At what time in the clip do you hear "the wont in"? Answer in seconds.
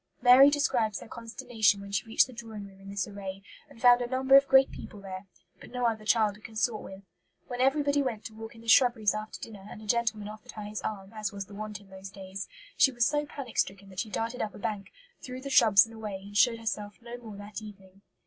11.45-11.91